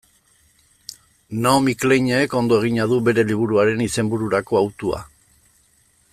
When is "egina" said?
2.63-2.89